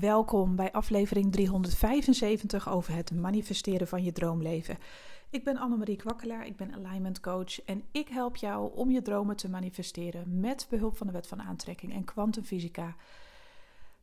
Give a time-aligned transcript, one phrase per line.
[0.00, 4.78] Welkom bij aflevering 375 over het manifesteren van je droomleven.
[5.30, 9.36] Ik ben Annemarie Kwakkelaar, ik ben alignment coach en ik help jou om je dromen
[9.36, 12.96] te manifesteren met behulp van de wet van aantrekking en kwantumfysica.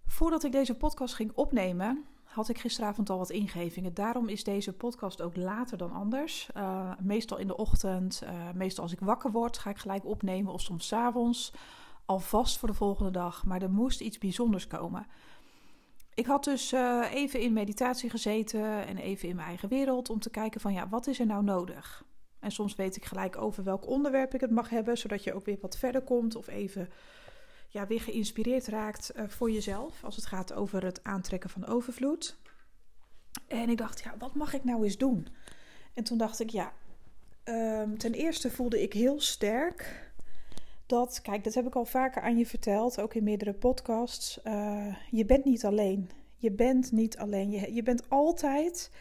[0.05, 3.93] Voordat ik deze podcast ging opnemen, had ik gisteravond al wat ingevingen.
[3.93, 6.49] Daarom is deze podcast ook later dan anders.
[6.57, 10.53] Uh, meestal in de ochtend, uh, meestal als ik wakker word, ga ik gelijk opnemen
[10.53, 11.53] of soms s avonds.
[12.05, 13.45] Alvast voor de volgende dag.
[13.45, 15.07] Maar er moest iets bijzonders komen.
[16.19, 20.19] Ik had dus uh, even in meditatie gezeten en even in mijn eigen wereld om
[20.19, 22.05] te kijken van ja, wat is er nou nodig?
[22.39, 25.45] En soms weet ik gelijk over welk onderwerp ik het mag hebben, zodat je ook
[25.45, 26.89] weer wat verder komt of even
[27.67, 32.37] ja, weer geïnspireerd raakt uh, voor jezelf als het gaat over het aantrekken van overvloed.
[33.47, 35.27] En ik dacht, ja, wat mag ik nou eens doen?
[35.93, 36.73] En toen dacht ik, ja,
[37.43, 40.08] um, ten eerste voelde ik heel sterk
[40.89, 44.39] dat, kijk, dat heb ik al vaker aan je verteld, ook in meerdere podcasts.
[44.43, 46.09] Uh, je bent niet alleen.
[46.35, 47.51] Je bent niet alleen.
[47.51, 48.91] Je, je bent altijd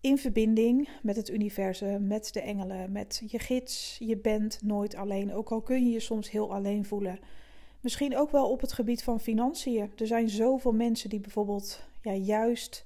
[0.00, 3.96] in verbinding met het universum, met de engelen, met je gids.
[3.98, 7.18] Je bent nooit alleen, ook al kun je je soms heel alleen voelen.
[7.80, 9.92] Misschien ook wel op het gebied van financiën.
[9.96, 12.84] Er zijn zoveel mensen die bijvoorbeeld ja, juist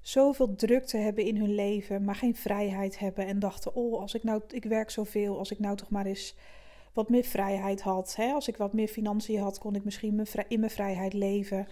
[0.00, 4.22] zoveel drukte hebben in hun leven, maar geen vrijheid hebben en dachten: "Oh, als ik
[4.22, 6.34] nou ik werk zoveel, als ik nou toch maar eens
[6.92, 8.16] wat meer vrijheid had.
[8.16, 8.32] Hè?
[8.32, 11.66] Als ik wat meer financiën had, kon ik misschien in mijn vrijheid leven.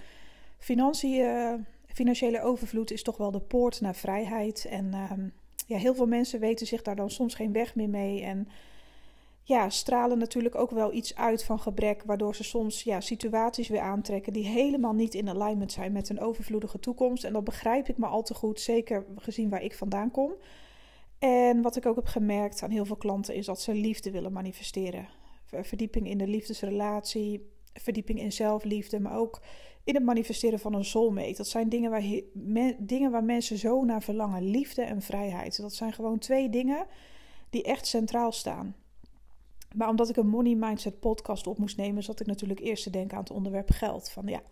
[0.58, 4.66] Financiën, financiële overvloed is toch wel de poort naar vrijheid.
[4.70, 5.28] En ehm,
[5.66, 8.22] ja, heel veel mensen weten zich daar dan soms geen weg meer mee.
[8.22, 8.48] En
[9.42, 13.80] ja, stralen natuurlijk ook wel iets uit van gebrek, waardoor ze soms ja, situaties weer
[13.80, 17.24] aantrekken die helemaal niet in alignment zijn met een overvloedige toekomst.
[17.24, 20.32] En dat begrijp ik maar al te goed, zeker gezien waar ik vandaan kom.
[21.20, 24.32] En wat ik ook heb gemerkt aan heel veel klanten is dat ze liefde willen
[24.32, 25.08] manifesteren.
[25.44, 29.40] Verdieping in de liefdesrelatie, verdieping in zelfliefde, maar ook
[29.84, 31.36] in het manifesteren van een soulmate.
[31.36, 32.04] Dat zijn dingen waar,
[32.78, 34.50] dingen waar mensen zo naar verlangen.
[34.50, 35.60] Liefde en vrijheid.
[35.60, 36.86] Dat zijn gewoon twee dingen
[37.50, 38.74] die echt centraal staan.
[39.74, 42.90] Maar omdat ik een Money Mindset podcast op moest nemen, zat ik natuurlijk eerst te
[42.90, 44.10] denken aan het onderwerp geld.
[44.10, 44.42] Van ja,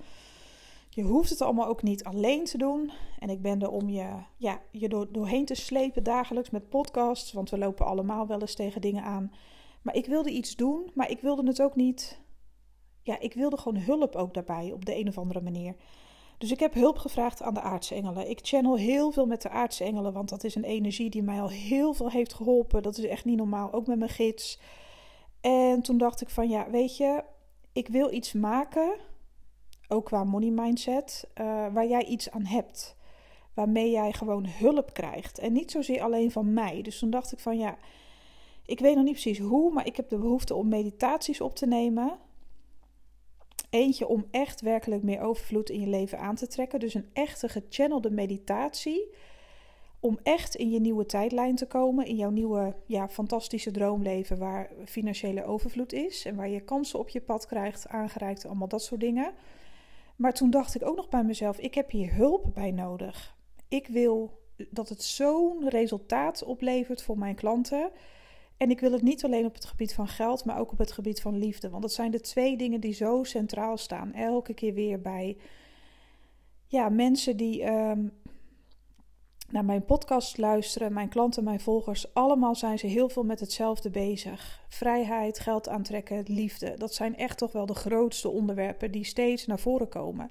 [0.98, 2.90] je hoeft het allemaal ook niet alleen te doen.
[3.18, 7.32] En ik ben er om je, ja, je door, doorheen te slepen dagelijks met podcasts.
[7.32, 9.32] Want we lopen allemaal wel eens tegen dingen aan.
[9.82, 12.20] Maar ik wilde iets doen, maar ik wilde het ook niet.
[13.02, 15.74] Ja, ik wilde gewoon hulp ook daarbij op de een of andere manier.
[16.38, 18.30] Dus ik heb hulp gevraagd aan de aartsengelen.
[18.30, 21.50] Ik channel heel veel met de aartsengelen, want dat is een energie die mij al
[21.50, 22.82] heel veel heeft geholpen.
[22.82, 24.60] Dat is echt niet normaal, ook met mijn gids.
[25.40, 27.24] En toen dacht ik van ja, weet je,
[27.72, 29.06] ik wil iets maken
[29.88, 32.96] ook qua money mindset, uh, waar jij iets aan hebt.
[33.54, 35.38] Waarmee jij gewoon hulp krijgt.
[35.38, 36.82] En niet zozeer alleen van mij.
[36.82, 37.78] Dus toen dacht ik van ja,
[38.68, 41.66] ik weet nog niet precies hoe, maar ik heb de behoefte om meditaties op te
[41.66, 42.18] nemen.
[43.70, 46.80] Eentje om echt werkelijk meer overvloed in je leven aan te trekken.
[46.80, 49.14] Dus een echte gechannelde meditatie.
[50.00, 52.06] Om echt in je nieuwe tijdlijn te komen.
[52.06, 54.38] In jouw nieuwe, ja, fantastische droomleven.
[54.38, 56.24] Waar financiële overvloed is.
[56.24, 59.32] En waar je kansen op je pad krijgt, aangereikt, allemaal dat soort dingen.
[60.18, 63.36] Maar toen dacht ik ook nog bij mezelf: ik heb hier hulp bij nodig.
[63.68, 67.90] Ik wil dat het zo'n resultaat oplevert voor mijn klanten.
[68.56, 70.92] En ik wil het niet alleen op het gebied van geld, maar ook op het
[70.92, 71.70] gebied van liefde.
[71.70, 74.12] Want dat zijn de twee dingen die zo centraal staan.
[74.12, 75.36] Elke keer weer bij
[76.66, 78.12] ja, mensen die um,
[79.50, 83.90] naar mijn podcast luisteren, mijn klanten, mijn volgers, allemaal zijn ze heel veel met hetzelfde
[83.90, 84.62] bezig.
[84.68, 86.74] Vrijheid, geld aantrekken, liefde.
[86.76, 90.30] Dat zijn echt toch wel de grootste onderwerpen die steeds naar voren komen.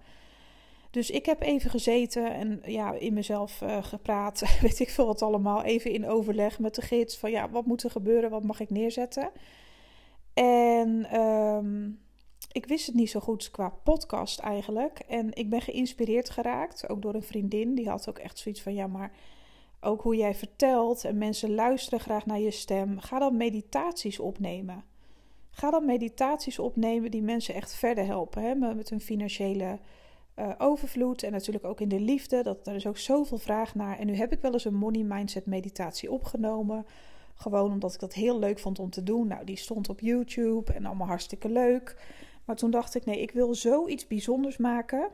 [0.91, 5.21] Dus ik heb even gezeten en ja, in mezelf uh, gepraat, weet ik veel wat
[5.21, 5.63] allemaal.
[5.63, 8.69] Even in overleg met de gids van ja, wat moet er gebeuren, wat mag ik
[8.69, 9.29] neerzetten.
[10.33, 11.99] En um,
[12.51, 14.99] ik wist het niet zo goed qua podcast eigenlijk.
[14.99, 17.75] En ik ben geïnspireerd geraakt, ook door een vriendin.
[17.75, 19.11] Die had ook echt zoiets van, ja, maar
[19.81, 22.99] ook hoe jij vertelt en mensen luisteren graag naar je stem.
[22.99, 24.83] Ga dan meditaties opnemen.
[25.49, 28.41] Ga dan meditaties opnemen die mensen echt verder helpen.
[28.41, 28.55] Hè?
[28.55, 29.79] Met hun financiële
[30.35, 32.43] uh, overvloed en natuurlijk ook in de liefde.
[32.43, 33.99] Dat, daar is ook zoveel vraag naar.
[33.99, 36.85] En nu heb ik wel eens een money mindset meditatie opgenomen.
[37.35, 39.27] Gewoon omdat ik dat heel leuk vond om te doen.
[39.27, 41.95] Nou, die stond op YouTube en allemaal hartstikke leuk.
[42.47, 45.09] Maar toen dacht ik, nee, ik wil zoiets bijzonders maken.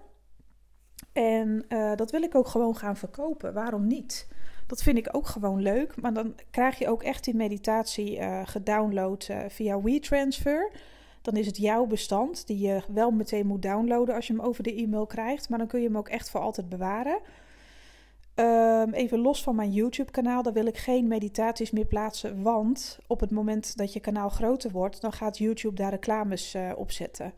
[1.13, 3.53] En uh, dat wil ik ook gewoon gaan verkopen.
[3.53, 4.27] Waarom niet?
[4.67, 6.01] Dat vind ik ook gewoon leuk.
[6.01, 10.71] Maar dan krijg je ook echt die meditatie uh, gedownload uh, via WeTransfer.
[11.21, 14.63] Dan is het jouw bestand die je wel meteen moet downloaden als je hem over
[14.63, 15.49] de e-mail krijgt.
[15.49, 17.19] Maar dan kun je hem ook echt voor altijd bewaren.
[18.35, 22.41] Um, even los van mijn YouTube-kanaal, daar wil ik geen meditaties meer plaatsen.
[22.41, 26.71] Want op het moment dat je kanaal groter wordt, dan gaat YouTube daar reclames uh,
[26.75, 27.33] op zetten.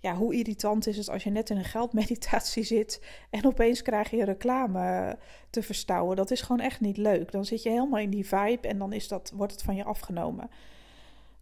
[0.00, 4.10] ja, hoe irritant is het als je net in een geldmeditatie zit en opeens krijg
[4.10, 5.18] je reclame
[5.50, 6.16] te verstouwen.
[6.16, 7.32] Dat is gewoon echt niet leuk.
[7.32, 9.84] Dan zit je helemaal in die vibe en dan is dat, wordt het van je
[9.84, 10.50] afgenomen.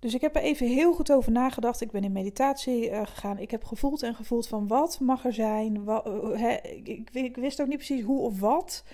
[0.04, 1.80] Dus ik heb er even heel goed over nagedacht.
[1.80, 3.38] Ik ben in meditatie uh, gegaan.
[3.38, 5.84] Ik heb gevoeld en gevoeld van wat mag er zijn.
[5.84, 6.56] Wat, uh,
[7.12, 8.84] ik, wist ook niet precies hoe of wat.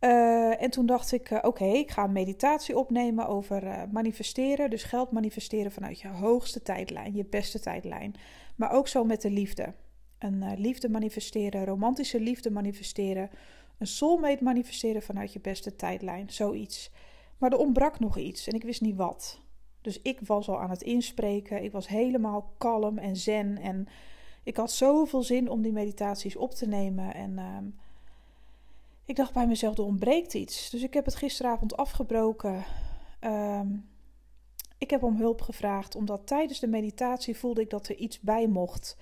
[0.00, 4.70] Uh, en toen dacht ik, oké, ik ga een meditatie opnemen over manifesteren.
[4.70, 8.14] Dus geld manifesteren vanuit je hoogste tijdlijn, je beste tijdlijn.
[8.56, 9.72] Maar ook zo met de liefde.
[10.18, 13.30] Een liefde manifesteren, romantische liefde manifesteren.
[13.78, 16.90] Een soulmate manifesteren vanuit je beste tijdlijn, zoiets.
[17.38, 19.41] Maar er ontbrak nog iets en ik wist niet wat.
[19.82, 21.64] Dus ik was al aan het inspreken.
[21.64, 23.58] Ik was helemaal kalm en zen.
[23.58, 23.88] En
[24.42, 27.14] ik had zoveel zin om die meditaties op te nemen.
[27.14, 27.58] En uh,
[29.04, 30.70] ik dacht bij mezelf, er ontbreekt iets.
[30.70, 32.64] Dus ik heb het gisteravond afgebroken.
[33.20, 33.60] Uh,
[34.78, 38.46] ik heb om hulp gevraagd, omdat tijdens de meditatie voelde ik dat er iets bij
[38.46, 38.96] mocht.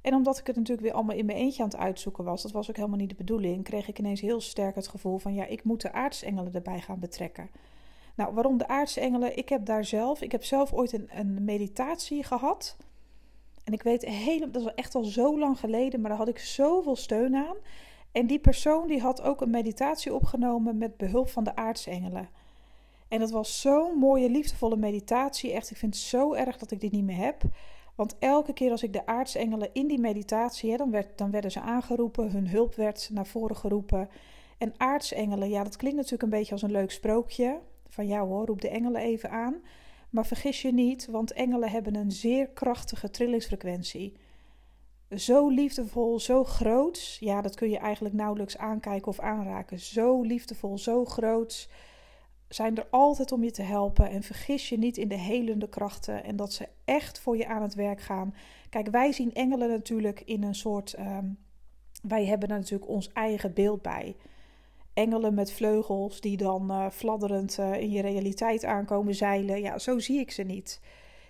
[0.00, 2.52] En omdat ik het natuurlijk weer allemaal in mijn eentje aan het uitzoeken was, dat
[2.52, 5.46] was ook helemaal niet de bedoeling, kreeg ik ineens heel sterk het gevoel van ja,
[5.46, 7.50] ik moet de aartsengelen erbij gaan betrekken.
[8.18, 9.36] Nou, waarom de aardse engelen?
[9.36, 12.76] Ik heb daar zelf, ik heb zelf ooit een, een meditatie gehad.
[13.64, 16.38] En ik weet helemaal, dat is echt al zo lang geleden, maar daar had ik
[16.38, 17.56] zoveel steun aan.
[18.12, 22.28] En die persoon die had ook een meditatie opgenomen met behulp van de aartsengelen.
[23.08, 25.52] En dat was zo'n mooie, liefdevolle meditatie.
[25.52, 27.42] Echt, ik vind het zo erg dat ik dit niet meer heb.
[27.94, 31.50] Want elke keer als ik de aartsengelen in die meditatie, hè, dan, werd, dan werden
[31.50, 34.08] ze aangeroepen, hun hulp werd naar voren geroepen.
[34.58, 38.46] En aartsengelen, ja, dat klinkt natuurlijk een beetje als een leuk sprookje van ja hoor,
[38.46, 39.54] roep de engelen even aan.
[40.10, 44.16] Maar vergis je niet, want engelen hebben een zeer krachtige trillingsfrequentie.
[45.16, 47.16] Zo liefdevol, zo groot.
[47.20, 49.78] Ja, dat kun je eigenlijk nauwelijks aankijken of aanraken.
[49.78, 51.68] Zo liefdevol, zo groot.
[52.48, 54.10] Zijn er altijd om je te helpen.
[54.10, 56.24] En vergis je niet in de helende krachten.
[56.24, 58.34] En dat ze echt voor je aan het werk gaan.
[58.70, 60.98] Kijk, wij zien engelen natuurlijk in een soort.
[60.98, 61.38] Um,
[62.02, 64.16] wij hebben er natuurlijk ons eigen beeld bij
[64.98, 69.60] engelen met vleugels die dan uh, fladderend uh, in je realiteit aankomen zeilen.
[69.60, 70.80] Ja, zo zie ik ze niet.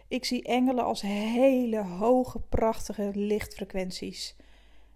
[0.09, 4.37] Ik zie engelen als hele hoge, prachtige lichtfrequenties.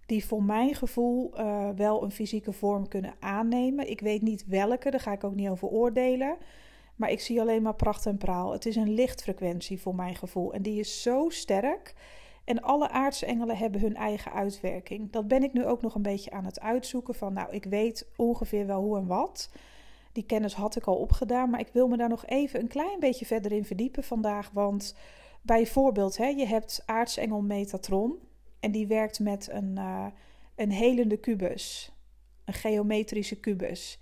[0.06, 3.90] Die voor mijn gevoel uh, wel een fysieke vorm kunnen aannemen.
[3.90, 6.36] Ik weet niet welke, daar ga ik ook niet over oordelen.
[6.96, 8.52] Maar ik zie alleen maar pracht en praal.
[8.52, 10.52] Het is een lichtfrequentie voor mijn gevoel.
[10.52, 11.94] En die is zo sterk
[12.44, 15.10] en alle aardse engelen hebben hun eigen uitwerking.
[15.10, 18.08] Dat ben ik nu ook nog een beetje aan het uitzoeken van, nou, ik weet
[18.16, 19.50] ongeveer wel hoe en wat.
[20.12, 23.00] Die kennis had ik al opgedaan, maar ik wil me daar nog even een klein
[23.00, 24.50] beetje verder in verdiepen vandaag.
[24.52, 24.96] Want
[25.42, 28.18] bijvoorbeeld, hè, je hebt aartsengel Metatron
[28.60, 30.06] en die werkt met een, uh,
[30.56, 31.92] een helende kubus,
[32.44, 34.00] een geometrische kubus.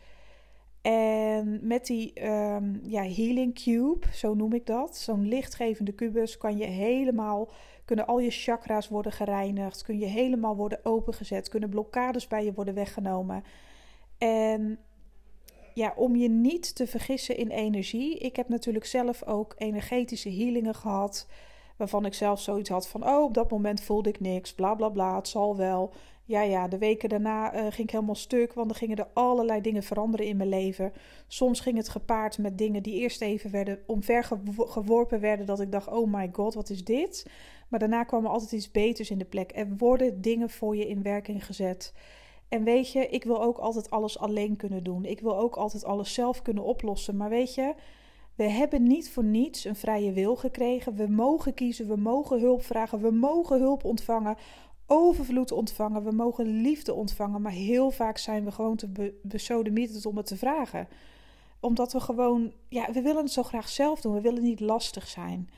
[0.83, 6.57] En met die um, ja, healing cube, zo noem ik dat, zo'n lichtgevende kubus, kan
[6.57, 7.51] je helemaal
[7.91, 12.53] kunnen al je chakra's worden gereinigd, kun je helemaal worden opengezet, kunnen blokkades bij je
[12.53, 13.45] worden weggenomen.
[14.19, 14.79] En
[15.75, 18.19] ja, om je niet te vergissen in energie.
[18.19, 21.27] Ik heb natuurlijk zelf ook energetische healingen gehad.
[21.77, 24.89] Waarvan ik zelf zoiets had van: oh, op dat moment voelde ik niks, bla bla
[24.89, 25.93] bla, het zal wel.
[26.25, 29.61] Ja, ja, de weken daarna uh, ging ik helemaal stuk, want er gingen er allerlei
[29.61, 30.93] dingen veranderen in mijn leven.
[31.27, 35.89] Soms ging het gepaard met dingen die eerst even werden omvergeworpen werden, dat ik dacht:
[35.89, 37.27] oh my god, wat is dit?
[37.71, 39.53] Maar daarna kwam er altijd iets beters in de plek.
[39.55, 41.93] Er worden dingen voor je in werking gezet.
[42.49, 45.05] En weet je, ik wil ook altijd alles alleen kunnen doen.
[45.05, 47.17] Ik wil ook altijd alles zelf kunnen oplossen.
[47.17, 47.75] Maar weet je,
[48.35, 50.97] we hebben niet voor niets een vrije wil gekregen.
[50.97, 54.37] We mogen kiezen, we mogen hulp vragen, we mogen hulp ontvangen,
[54.87, 57.43] overvloed ontvangen, we mogen liefde ontvangen.
[57.43, 60.89] Maar heel vaak zijn we gewoon te be om het te vragen.
[61.61, 64.15] Omdat we gewoon, ja, we willen het zo graag zelf doen.
[64.15, 65.51] We willen niet lastig zijn.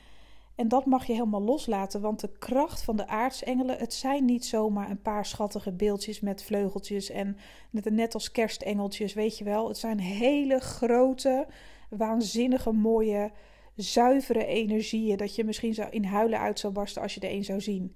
[0.55, 4.45] En dat mag je helemaal loslaten, want de kracht van de aartsengelen, het zijn niet
[4.45, 7.37] zomaar een paar schattige beeldjes met vleugeltjes en
[7.71, 9.67] net als kerstengeltjes, weet je wel.
[9.67, 11.47] Het zijn hele grote,
[11.89, 13.31] waanzinnige, mooie,
[13.75, 17.43] zuivere energieën dat je misschien zou in huilen uit zou barsten als je er een
[17.43, 17.95] zou zien.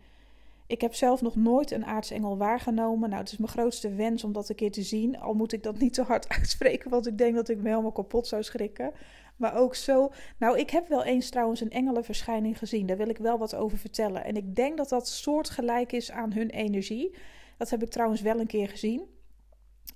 [0.67, 3.09] Ik heb zelf nog nooit een aartsengel waargenomen.
[3.09, 5.19] Nou, het is mijn grootste wens om dat een keer te zien.
[5.19, 7.91] Al moet ik dat niet te hard uitspreken, want ik denk dat ik me helemaal
[7.91, 8.91] kapot zou schrikken.
[9.37, 10.11] Maar ook zo.
[10.37, 12.85] Nou, ik heb wel eens trouwens een engelenverschijning gezien.
[12.85, 14.23] Daar wil ik wel wat over vertellen.
[14.23, 17.15] En ik denk dat dat soortgelijk is aan hun energie.
[17.57, 19.01] Dat heb ik trouwens wel een keer gezien.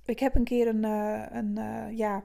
[0.04, 2.22] Ik heb een keer een, uh, een uh, ja,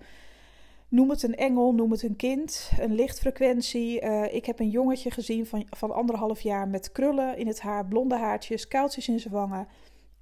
[0.87, 4.01] noem het een engel, noem het een kind, een lichtfrequentie.
[4.01, 7.85] Uh, ik heb een jongetje gezien van, van anderhalf jaar met krullen in het haar,
[7.85, 9.67] blonde haartjes, kuiltjes in zijn wangen.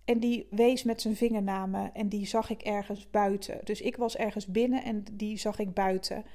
[0.06, 3.60] En die wees met zijn vingernamen en die zag ik ergens buiten.
[3.64, 6.26] Dus ik was ergens binnen en die zag ik buiten.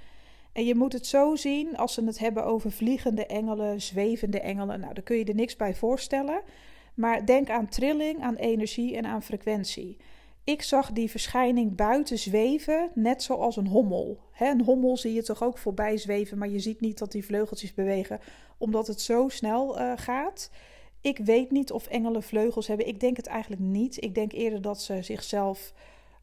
[0.53, 4.81] En je moet het zo zien als ze het hebben over vliegende engelen, zwevende engelen.
[4.81, 6.43] Nou, daar kun je er niks bij voorstellen.
[6.95, 9.97] Maar denk aan trilling, aan energie en aan frequentie.
[10.45, 14.19] Ik zag die verschijning buiten zweven, net zoals een hommel.
[14.39, 17.75] een hommel zie je toch ook voorbij zweven, maar je ziet niet dat die vleugeltjes
[17.75, 18.21] bewegen,
[18.59, 20.51] omdat het zo snel uh, gaat.
[21.01, 22.87] Ik weet niet of engelen vleugels hebben.
[22.87, 24.03] Ik denk het eigenlijk niet.
[24.03, 25.73] Ik denk eerder dat ze zichzelf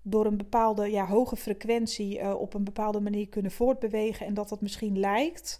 [0.10, 4.26] door een bepaalde ja, hoge frequentie uh, op een bepaalde manier kunnen voortbewegen.
[4.26, 5.60] En dat dat misschien lijkt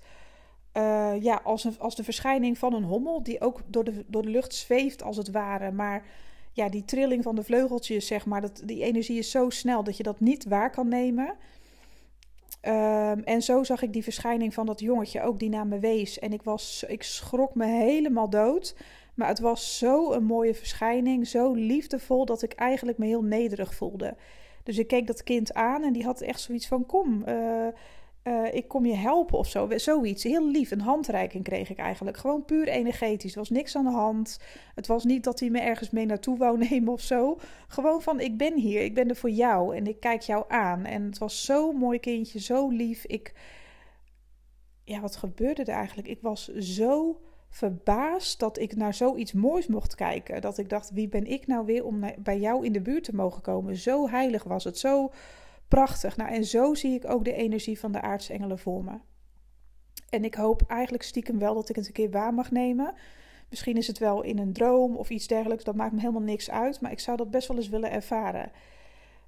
[0.78, 4.22] uh, ja, als, een, als de verschijning van een hommel, die ook door de, door
[4.22, 5.72] de lucht zweeft als het ware.
[5.72, 6.06] Maar
[6.52, 9.98] ja, die trilling van de vleugeltjes, zeg maar, dat, die energie is zo snel dat
[9.98, 11.36] je dat niet waar kan nemen.
[12.62, 16.20] Um, en zo zag ik die verschijning van dat jongetje ook die naar me wees.
[16.20, 18.76] En ik, was, ik schrok me helemaal dood.
[19.18, 23.76] Maar het was zo een mooie verschijning, zo liefdevol, dat ik eigenlijk me heel nederig
[23.76, 24.16] voelde.
[24.64, 27.68] Dus ik keek dat kind aan en die had echt zoiets van: Kom, uh,
[28.24, 29.70] uh, ik kom je helpen of zo.
[29.76, 30.24] Zoiets.
[30.24, 30.72] Heel lief.
[30.72, 32.18] Een handreiking kreeg ik eigenlijk.
[32.18, 33.32] Gewoon puur energetisch.
[33.32, 34.40] Er was niks aan de hand.
[34.76, 37.40] Het was niet dat hij me ergens mee naartoe wou nemen of zo.
[37.68, 38.82] Gewoon van: Ik ben hier.
[38.82, 39.76] Ik ben er voor jou.
[39.76, 40.86] En ik kijk jou aan.
[40.86, 42.40] En het was zo'n mooi kindje.
[42.40, 43.06] Zo lief.
[43.06, 43.34] Ik.
[44.84, 46.08] Ja, wat gebeurde er eigenlijk?
[46.08, 47.20] Ik was zo
[47.58, 50.42] verbaasd dat ik naar zoiets moois mocht kijken.
[50.42, 53.16] Dat ik dacht, wie ben ik nou weer om bij jou in de buurt te
[53.16, 53.76] mogen komen?
[53.76, 55.12] Zo heilig was het, zo
[55.68, 56.18] prachtig.
[56.18, 59.00] Nou, en zo zie ik ook de energie van de aartsengelen voor me.
[60.10, 62.94] En ik hoop eigenlijk stiekem wel dat ik het een keer waar mag nemen.
[63.50, 66.50] Misschien is het wel in een droom of iets dergelijks, dat maakt me helemaal niks
[66.50, 66.82] uit.
[66.82, 68.52] Maar ik zou dat best wel eens willen ervaren.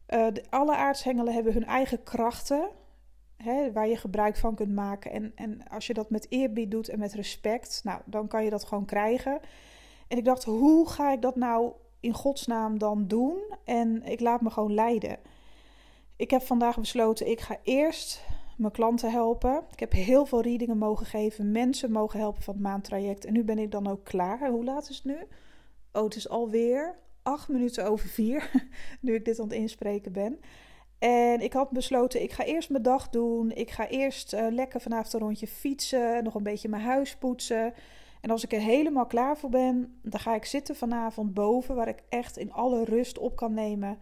[0.09, 2.69] Uh, alle aartsengelen hebben hun eigen krachten
[3.43, 5.11] hè, waar je gebruik van kunt maken.
[5.11, 8.49] En, en als je dat met eerbied doet en met respect, nou, dan kan je
[8.49, 9.39] dat gewoon krijgen.
[10.07, 13.37] En ik dacht, hoe ga ik dat nou in godsnaam dan doen?
[13.63, 15.17] En ik laat me gewoon leiden.
[16.15, 18.23] Ik heb vandaag besloten, ik ga eerst
[18.57, 19.63] mijn klanten helpen.
[19.71, 23.25] Ik heb heel veel readingen mogen geven, mensen mogen helpen van het maandtraject.
[23.25, 24.49] En nu ben ik dan ook klaar.
[24.49, 25.17] Hoe laat is het nu?
[25.91, 28.51] Oh, het is alweer acht minuten over vier,
[29.01, 30.39] nu ik dit aan het inspreken ben.
[30.99, 33.51] En ik had besloten, ik ga eerst mijn dag doen.
[33.51, 37.73] Ik ga eerst uh, lekker vanavond een rondje fietsen, nog een beetje mijn huis poetsen.
[38.21, 41.87] En als ik er helemaal klaar voor ben, dan ga ik zitten vanavond boven, waar
[41.87, 43.97] ik echt in alle rust op kan nemen.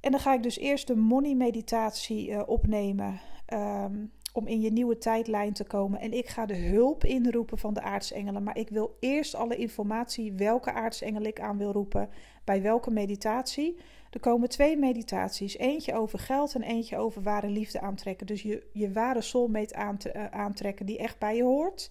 [0.00, 3.20] En dan ga ik dus eerst de money meditatie uh, opnemen.
[3.52, 6.00] Um, om in je nieuwe tijdlijn te komen.
[6.00, 8.42] En ik ga de hulp inroepen van de aartsengelen.
[8.42, 12.08] Maar ik wil eerst alle informatie welke aartsengel ik aan wil roepen.
[12.44, 13.76] Bij welke meditatie.
[14.16, 15.56] Er komen twee meditaties.
[15.56, 18.26] Eentje over geld en eentje over ware liefde aantrekken.
[18.26, 21.90] Dus je, je ware soulmate uh, aantrekken die echt bij je hoort.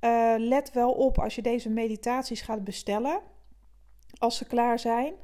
[0.00, 3.20] Uh, let wel op als je deze meditaties gaat bestellen.
[4.18, 5.14] Als ze klaar zijn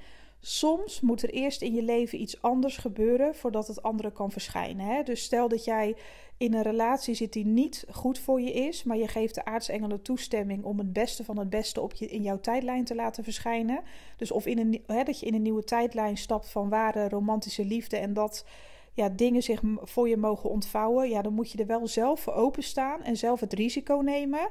[0.40, 4.87] Soms moet er eerst in je leven iets anders gebeuren voordat het andere kan verschijnen.
[4.87, 5.02] Hè?
[5.02, 5.97] Dus stel dat jij
[6.37, 10.02] in een relatie zit die niet goed voor je is, maar je geeft de aartsengelen
[10.02, 13.83] toestemming om het beste van het beste op je, in jouw tijdlijn te laten verschijnen.
[14.16, 17.64] Dus of in een, hè, dat je in een nieuwe tijdlijn stapt van ware romantische
[17.64, 18.45] liefde en dat
[18.92, 22.35] ja, dingen zich voor je mogen ontvouwen, ja, dan moet je er wel zelf voor
[22.35, 24.49] openstaan en zelf het risico nemen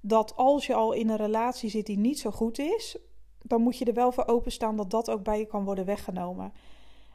[0.00, 2.96] dat als je al in een relatie zit die niet zo goed is,
[3.42, 6.52] dan moet je er wel voor openstaan dat dat ook bij je kan worden weggenomen.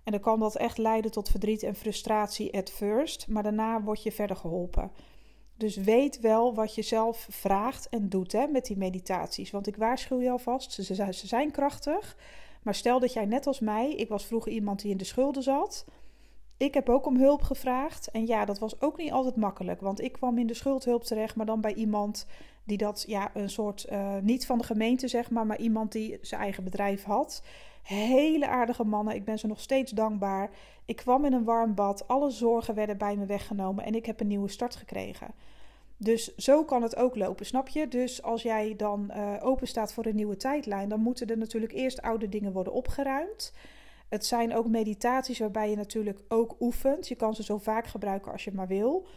[0.04, 4.04] En dan kan dat echt leiden tot verdriet en frustratie at first, maar daarna word
[4.04, 4.92] je verder geholpen.
[5.58, 9.52] Dus weet wel wat je zelf vraagt en doet hè, met die meditaties.
[9.52, 12.18] Want ik waarschuw je alvast, ze, ze zijn krachtig.
[12.64, 15.44] Maar stel dat jij net als mij, ik was vroeger iemand die in de schulden
[15.44, 15.86] zat.
[16.58, 18.12] Ik heb ook om hulp gevraagd.
[18.12, 19.82] En ja, dat was ook niet altijd makkelijk.
[19.82, 22.28] Want ik kwam in de schuldhulp terecht, maar dan bij iemand
[22.64, 26.18] die dat, ja, een soort, uh, niet van de gemeente zeg maar, maar iemand die
[26.22, 27.44] zijn eigen bedrijf had.
[27.84, 30.50] Hele aardige mannen, ik ben ze nog steeds dankbaar.
[30.86, 34.20] Ik kwam in een warm bad, alle zorgen werden bij me weggenomen en ik heb
[34.20, 35.34] een nieuwe start gekregen.
[35.98, 37.88] Dus zo kan het ook lopen, snap je?
[37.88, 41.74] Dus als jij dan uh, open staat voor een nieuwe tijdlijn, dan moeten er natuurlijk
[41.74, 43.54] eerst oude dingen worden opgeruimd.
[44.10, 47.08] Het zijn ook meditaties waarbij je natuurlijk ook oefent.
[47.08, 49.08] Je kan ze zo vaak gebruiken als je maar wil.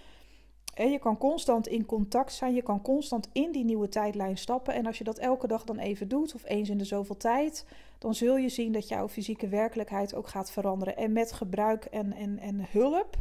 [0.76, 4.74] En je kan constant in contact zijn, je kan constant in die nieuwe tijdlijn stappen.
[4.74, 7.66] En als je dat elke dag dan even doet, of eens in de zoveel tijd,
[7.98, 10.96] dan zul je zien dat jouw fysieke werkelijkheid ook gaat veranderen.
[10.96, 13.16] En met gebruik en, en, en hulp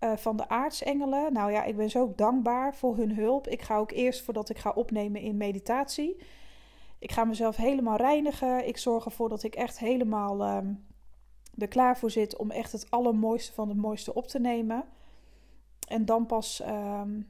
[0.00, 1.32] uh, van de aartsengelen.
[1.32, 3.48] Nou ja, ik ben zo dankbaar voor hun hulp.
[3.48, 6.16] Ik ga ook eerst voordat ik ga opnemen in meditatie.
[6.98, 8.66] Ik ga mezelf helemaal reinigen.
[8.66, 10.58] Ik zorg ervoor dat ik echt helemaal uh,
[11.58, 14.84] er klaar voor zit om echt het allermooiste van het mooiste op te nemen.
[15.92, 17.20] En dan pas, ehm,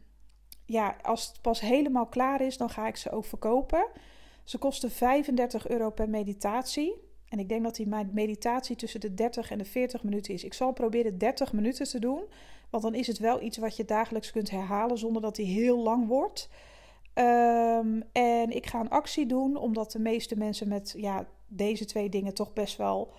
[0.67, 3.87] ja, als het pas helemaal klaar is, dan ga ik ze ook verkopen.
[4.45, 6.95] Ze kosten 35 euro per meditatie.
[7.29, 10.45] En ik denk dat die meditatie tussen de 30 en de 40 minuten is.
[10.45, 12.23] Ik zal proberen 30 minuten te doen.
[12.71, 15.79] Want dan is het wel iets wat je dagelijks kunt herhalen zonder dat die heel
[15.79, 16.49] lang wordt.
[17.15, 22.09] Ehm, en ik ga een actie doen, omdat de meeste mensen met ja, deze twee
[22.09, 23.13] dingen toch best wel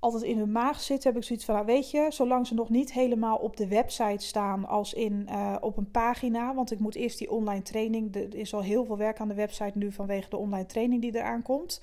[0.00, 1.10] altijd in hun maag zitten.
[1.10, 4.24] Heb ik zoiets van, nou, weet je, zolang ze nog niet helemaal op de website
[4.24, 6.54] staan als in uh, op een pagina.
[6.54, 8.14] Want ik moet eerst die online training.
[8.14, 11.16] Er is al heel veel werk aan de website nu vanwege de online training die
[11.16, 11.82] eraan komt.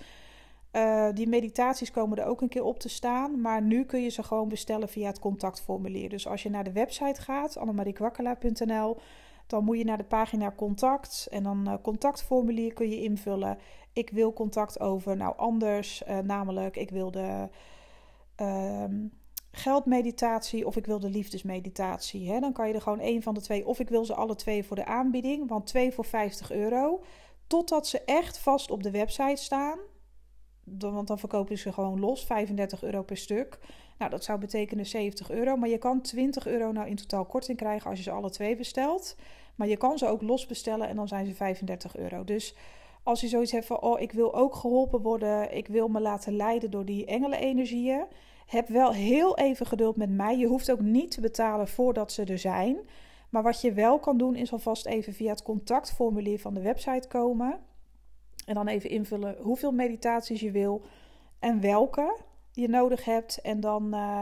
[0.71, 3.41] Uh, die meditaties komen er ook een keer op te staan.
[3.41, 6.09] Maar nu kun je ze gewoon bestellen via het contactformulier.
[6.09, 8.97] Dus als je naar de website gaat, annemariekwakkelaar.nl,
[9.47, 11.27] dan moet je naar de pagina contact.
[11.31, 13.57] En dan uh, contactformulier kun je invullen.
[13.93, 15.17] Ik wil contact over.
[15.17, 16.03] Nou, anders.
[16.23, 17.47] Namelijk, ik wil de
[18.41, 19.11] um,
[19.51, 22.31] geldmeditatie of ik wil de liefdesmeditatie.
[22.31, 22.39] Hè?
[22.39, 23.67] Dan kan je er gewoon één van de twee.
[23.67, 25.49] Of ik wil ze alle twee voor de aanbieding.
[25.49, 27.03] Want twee voor 50 euro.
[27.47, 29.79] Totdat ze echt vast op de website staan
[30.79, 33.59] want dan verkopen ze gewoon los, 35 euro per stuk.
[33.97, 35.55] Nou, dat zou betekenen 70 euro.
[35.55, 38.55] Maar je kan 20 euro nou in totaal korting krijgen als je ze alle twee
[38.55, 39.15] bestelt.
[39.55, 42.23] Maar je kan ze ook los bestellen en dan zijn ze 35 euro.
[42.23, 42.55] Dus
[43.07, 45.55] als je zoiets hebt van, oh, ik wil ook geholpen worden.
[45.55, 48.05] Ik wil me laten leiden door die engelenenergieën.
[48.45, 50.37] Heb wel heel even geduld met mij.
[50.37, 52.77] Je hoeft ook niet te betalen voordat ze er zijn.
[53.29, 57.07] Maar wat je wel kan doen, is alvast even via het contactformulier van de website
[57.07, 57.59] komen.
[58.45, 60.81] En dan even invullen hoeveel meditaties je wil
[61.39, 62.17] en welke
[62.51, 63.41] je nodig hebt.
[63.41, 64.21] En dan uh,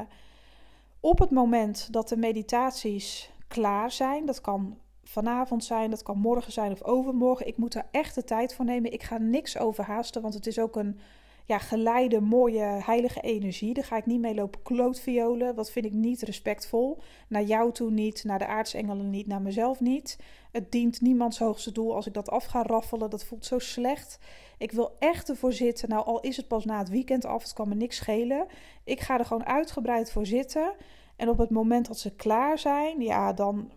[0.99, 4.77] op het moment dat de meditaties klaar zijn, dat kan
[5.07, 7.47] vanavond zijn, dat kan morgen zijn of overmorgen.
[7.47, 8.93] Ik moet er echt de tijd voor nemen.
[8.93, 10.99] Ik ga niks overhaasten, want het is ook een
[11.45, 13.73] ja, geleide, mooie, heilige energie.
[13.73, 15.55] Daar ga ik niet mee lopen klootviolen.
[15.55, 16.97] Dat vind ik niet respectvol.
[17.27, 20.19] Naar jou toe niet, naar de aartsengelen niet, naar mezelf niet.
[20.51, 23.09] Het dient niemands hoogste doel als ik dat af ga raffelen.
[23.09, 24.19] Dat voelt zo slecht.
[24.57, 25.89] Ik wil echt ervoor zitten.
[25.89, 28.45] Nou, al is het pas na het weekend af, het kan me niks schelen.
[28.83, 30.73] Ik ga er gewoon uitgebreid voor zitten.
[31.15, 33.71] En op het moment dat ze klaar zijn, ja, dan.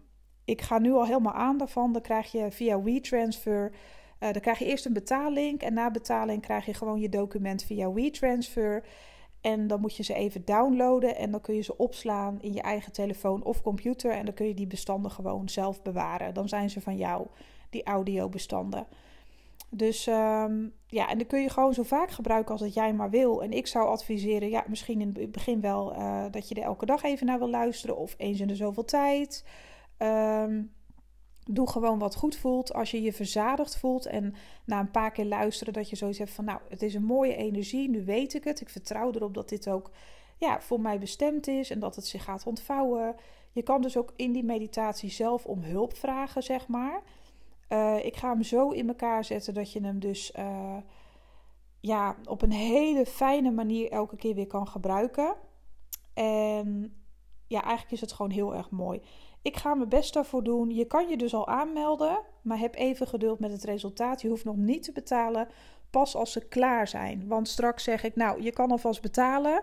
[0.49, 1.93] Ik ga nu al helemaal aan daarvan.
[1.93, 3.73] Dan krijg je via WeTransfer
[4.21, 7.63] uh, dan krijg je eerst een betaling en na betaling krijg je gewoon je document
[7.63, 8.85] via WeTransfer.
[9.41, 12.63] En dan moet je ze even downloaden en dan kun je ze opslaan in je
[12.63, 14.11] eigen telefoon of computer.
[14.11, 16.35] En dan kun je die bestanden gewoon zelf bewaren.
[16.35, 17.27] Dan zijn ze van jou,
[17.71, 18.87] die audiobestanden.
[19.71, 23.11] Dus um, ja, en dan kun je gewoon zo vaak gebruiken als dat jij maar
[23.11, 23.43] wil.
[23.43, 26.87] En ik zou adviseren, ja, misschien in het begin wel uh, dat je er elke
[26.87, 29.45] dag even naar wil luisteren of eens in de zoveel tijd.
[29.99, 30.77] Um,
[31.51, 32.75] Doe gewoon wat goed voelt.
[32.75, 34.35] Als je je verzadigd voelt en
[34.65, 37.35] na een paar keer luisteren dat je zoiets hebt van nou, het is een mooie
[37.35, 38.61] energie, nu weet ik het.
[38.61, 39.91] Ik vertrouw erop dat dit ook
[40.37, 43.15] ja, voor mij bestemd is en dat het zich gaat ontvouwen.
[43.53, 47.03] Je kan dus ook in die meditatie zelf om hulp vragen, zeg maar.
[47.69, 50.77] Uh, ik ga hem zo in elkaar zetten dat je hem dus uh,
[51.81, 55.35] ja, op een hele fijne manier elke keer weer kan gebruiken.
[56.15, 56.95] En
[57.47, 59.01] ja, eigenlijk is het gewoon heel erg mooi.
[59.43, 60.71] Ik ga mijn best daarvoor doen.
[60.71, 64.23] Je kan je dus al aanmelden, maar heb even geduld met het resultaat.
[64.23, 65.49] Je hoeft nog niet te betalen,
[65.91, 67.27] pas als ze klaar zijn.
[67.27, 69.63] Want straks zeg ik, nou, je kan alvast betalen.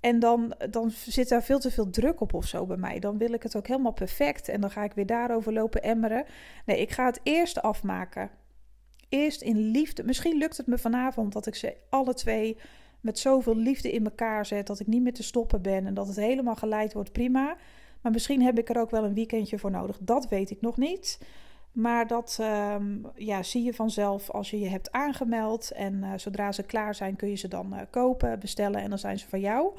[0.00, 2.98] En dan, dan zit daar veel te veel druk op of zo bij mij.
[2.98, 4.48] Dan wil ik het ook helemaal perfect.
[4.48, 6.24] En dan ga ik weer daarover lopen emmeren.
[6.66, 8.30] Nee, ik ga het eerst afmaken.
[9.08, 10.04] Eerst in liefde.
[10.04, 12.56] Misschien lukt het me vanavond dat ik ze alle twee
[13.00, 14.66] met zoveel liefde in elkaar zet.
[14.66, 15.86] Dat ik niet meer te stoppen ben.
[15.86, 17.12] En dat het helemaal geleid wordt.
[17.12, 17.56] Prima.
[18.04, 19.98] Maar misschien heb ik er ook wel een weekendje voor nodig.
[20.00, 21.18] Dat weet ik nog niet.
[21.72, 25.70] Maar dat um, ja, zie je vanzelf als je je hebt aangemeld.
[25.70, 28.98] En uh, zodra ze klaar zijn, kun je ze dan uh, kopen, bestellen en dan
[28.98, 29.72] zijn ze van jou.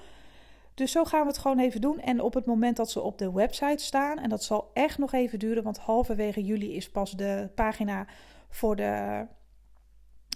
[0.73, 1.99] Dus zo gaan we het gewoon even doen.
[1.99, 5.13] En op het moment dat ze op de website staan, en dat zal echt nog
[5.13, 8.07] even duren, want halverwege juli is pas de pagina
[8.49, 9.25] voor de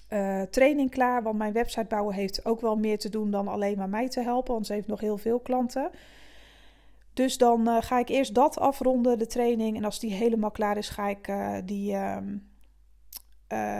[0.09, 1.23] uh, training klaar.
[1.23, 4.21] Want mijn website bouwen heeft ook wel meer te doen dan alleen maar mij te
[4.21, 5.89] helpen, want ze heeft nog heel veel klanten.
[7.19, 9.77] Dus dan uh, ga ik eerst dat afronden, de training.
[9.77, 12.17] En als die helemaal klaar is, ga ik uh, die uh,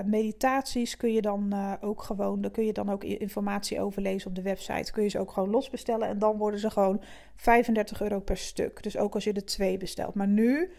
[0.06, 4.36] meditaties kun je dan ook gewoon, daar kun je dan ook informatie over lezen op
[4.36, 4.92] de website.
[4.92, 7.02] Kun je ze ook gewoon los bestellen en dan worden ze gewoon
[7.36, 8.84] 35 euro per stuk.
[8.84, 10.14] Dus ook als je er twee bestelt.
[10.14, 10.72] Maar nu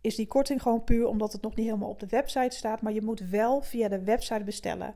[0.00, 2.82] is die korting gewoon puur omdat het nog niet helemaal op de website staat.
[2.82, 4.94] Maar je moet wel via de website bestellen.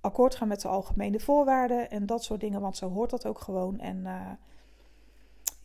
[0.00, 3.40] Akkoord gaan met de algemene voorwaarden en dat soort dingen, want zo hoort dat ook
[3.40, 3.80] gewoon.
[3.80, 4.06] En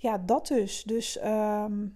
[0.03, 0.83] ja, dat dus.
[0.83, 1.87] Dus ehm,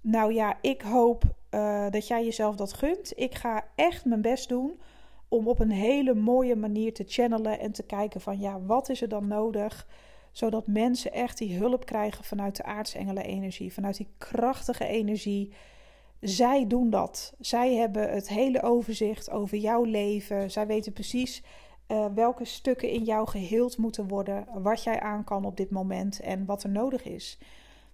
[0.00, 3.12] nou ja, ik hoop uh, dat jij jezelf dat gunt.
[3.18, 4.80] Ik ga echt mijn best doen
[5.28, 9.02] om op een hele mooie manier te channelen en te kijken van ja, wat is
[9.02, 9.86] er dan nodig?
[10.32, 15.52] Zodat mensen echt die hulp krijgen vanuit de aartsengelen energie, vanuit die krachtige energie.
[16.20, 17.34] Zij doen dat.
[17.38, 20.50] Zij hebben het hele overzicht over jouw leven.
[20.50, 21.42] Zij weten precies
[21.88, 26.20] uh, welke stukken in jou geheeld moeten worden, wat jij aan kan op dit moment
[26.20, 27.38] en wat er nodig is.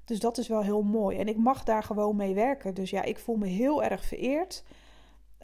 [0.04, 1.18] Dus dat is wel heel mooi.
[1.18, 2.74] En ik mag daar gewoon mee werken.
[2.74, 4.64] Dus ja, ik voel me heel erg vereerd.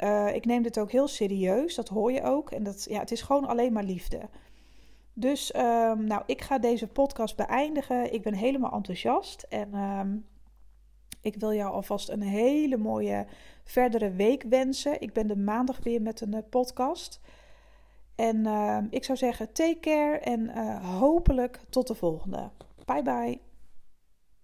[0.02, 2.50] Uh, ik neem dit ook heel serieus, dat hoor je ook.
[2.50, 4.20] En dat, ja, het is gewoon alleen maar liefde.
[5.12, 8.12] Dus um, nou, ik ga deze podcast beëindigen.
[8.12, 9.42] Ik ben helemaal enthousiast.
[9.48, 10.26] En um,
[11.20, 13.26] ik wil jou alvast een hele mooie
[13.64, 15.00] verdere week wensen.
[15.00, 17.20] Ik ben de maandag weer met een uh, podcast.
[18.16, 22.50] En uh, ik zou zeggen, take care en uh, hopelijk tot de volgende.
[22.84, 23.45] Bye bye.